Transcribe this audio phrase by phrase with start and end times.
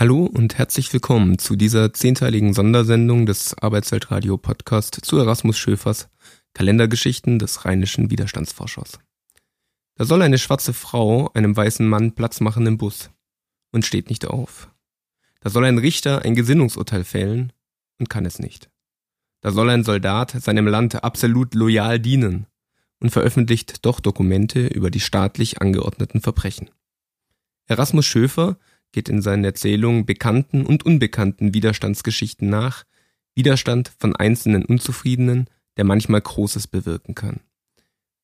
[0.00, 6.08] Hallo und herzlich willkommen zu dieser zehnteiligen Sondersendung des Arbeitsweltradio Podcast zu Erasmus Schöfers
[6.54, 9.00] Kalendergeschichten des rheinischen Widerstandsforschers.
[9.96, 13.10] Da soll eine schwarze Frau einem weißen Mann Platz machen im Bus
[13.72, 14.70] und steht nicht auf.
[15.40, 17.52] Da soll ein Richter ein Gesinnungsurteil fällen
[17.98, 18.70] und kann es nicht.
[19.40, 22.46] Da soll ein Soldat seinem Land absolut loyal dienen
[23.00, 26.70] und veröffentlicht doch Dokumente über die staatlich angeordneten Verbrechen.
[27.66, 28.58] Erasmus Schöfer
[28.92, 32.84] geht in seinen Erzählungen bekannten und unbekannten Widerstandsgeschichten nach,
[33.34, 37.40] Widerstand von einzelnen Unzufriedenen, der manchmal Großes bewirken kann.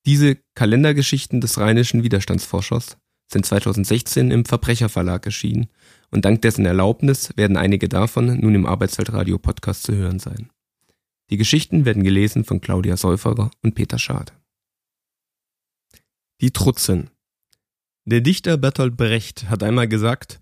[0.07, 2.99] Diese Kalendergeschichten des rheinischen Widerstandsforschers
[3.31, 5.69] sind 2016 im Verbrecherverlag erschienen
[6.11, 10.51] und dank dessen Erlaubnis werden einige davon nun im Arbeitsweltradio Podcast zu hören sein.
[11.31, 14.35] Die Geschichten werden gelesen von Claudia Säuferer und Peter Schad.
[16.41, 17.11] Die Trutzen.
[18.05, 20.41] Der Dichter Bertolt Brecht hat einmal gesagt,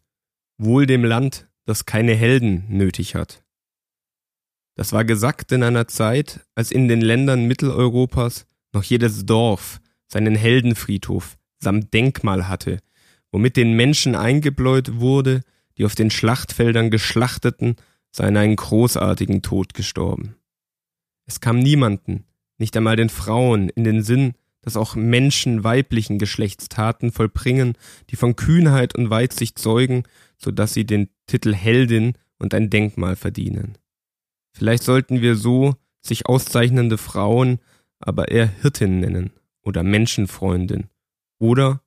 [0.65, 3.43] Wohl dem Land, das keine Helden nötig hat.
[4.77, 10.37] Das war gesagt in einer Zeit, als in den Ländern Mitteleuropas noch jedes Dorf seinen
[10.37, 12.79] Heldenfriedhof samt Denkmal hatte,
[13.33, 15.41] womit den Menschen eingebläut wurde,
[15.79, 17.75] die auf den Schlachtfeldern geschlachteten,
[18.13, 20.37] seien einen großartigen Tod gestorben.
[21.27, 22.25] Es kam niemanden,
[22.59, 27.77] nicht einmal den Frauen, in den Sinn, dass auch Menschen weiblichen Geschlechts Taten vollbringen,
[28.11, 30.05] die von Kühnheit und Weitsicht zeugen,
[30.43, 33.79] so dass sie den Titel Heldin und ein Denkmal verdienen.
[34.53, 37.59] Vielleicht sollten wir so sich auszeichnende Frauen
[37.99, 39.31] aber eher Hirtin nennen
[39.63, 40.89] oder Menschenfreundin
[41.39, 41.83] oder,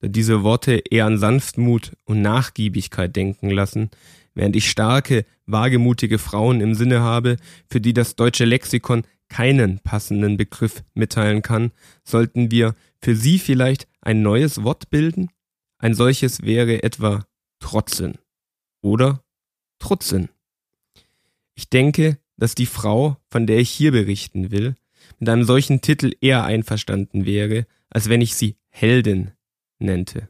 [0.00, 3.90] da diese Worte eher an Sanftmut und Nachgiebigkeit denken lassen,
[4.34, 7.36] während ich starke, wagemutige Frauen im Sinne habe,
[7.68, 11.72] für die das deutsche Lexikon keinen passenden Begriff mitteilen kann,
[12.04, 15.30] sollten wir für sie vielleicht ein neues Wort bilden?
[15.78, 17.26] Ein solches wäre etwa
[17.66, 18.18] Trotzen
[18.80, 19.24] oder
[19.80, 20.28] Trutzen.
[21.56, 24.76] Ich denke, dass die Frau, von der ich hier berichten will,
[25.18, 29.32] mit einem solchen Titel eher einverstanden wäre, als wenn ich sie Heldin
[29.80, 30.28] nennte.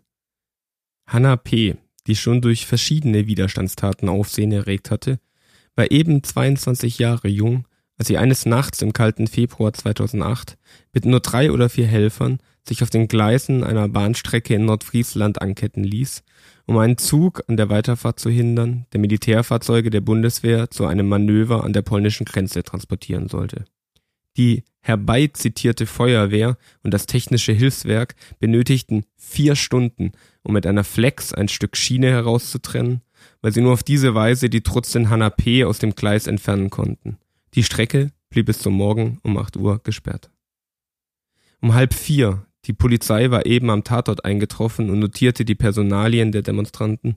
[1.06, 5.20] Hannah P., die schon durch verschiedene Widerstandstaten Aufsehen erregt hatte,
[5.74, 7.68] war eben 22 Jahre jung,
[7.98, 10.56] als sie eines Nachts im kalten Februar 2008
[10.94, 12.38] mit nur drei oder vier Helfern
[12.68, 16.22] sich auf den Gleisen einer Bahnstrecke in Nordfriesland anketten ließ,
[16.66, 21.64] um einen Zug an der Weiterfahrt zu hindern, der Militärfahrzeuge der Bundeswehr zu einem Manöver
[21.64, 23.64] an der polnischen Grenze transportieren sollte.
[24.36, 30.12] Die herbeizitierte Feuerwehr und das technische Hilfswerk benötigten vier Stunden,
[30.42, 33.00] um mit einer Flex ein Stück Schiene herauszutrennen,
[33.40, 35.64] weil sie nur auf diese Weise die Trutzin Hanna P.
[35.64, 37.18] aus dem Gleis entfernen konnten.
[37.54, 40.30] Die Strecke blieb bis zum Morgen um acht Uhr gesperrt.
[41.60, 46.42] Um halb vier, die Polizei war eben am Tatort eingetroffen und notierte die Personalien der
[46.42, 47.16] Demonstranten,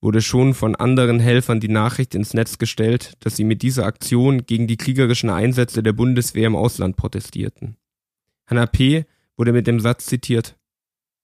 [0.00, 4.46] wurde schon von anderen Helfern die Nachricht ins Netz gestellt, dass sie mit dieser Aktion
[4.46, 7.76] gegen die kriegerischen Einsätze der Bundeswehr im Ausland protestierten.
[8.46, 9.04] Hanna P.
[9.36, 10.56] wurde mit dem Satz zitiert,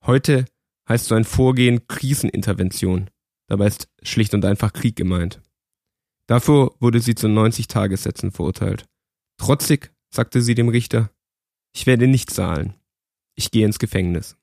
[0.05, 0.45] Heute
[0.89, 3.11] heißt so ein Vorgehen Krisenintervention.
[3.49, 5.41] Dabei ist schlicht und einfach Krieg gemeint.
[6.27, 8.87] Dafür wurde sie zu 90 Tagessätzen verurteilt.
[9.39, 11.11] Trotzig sagte sie dem Richter,
[11.75, 12.75] ich werde nicht zahlen.
[13.39, 14.37] Ich gehe ins Gefängnis.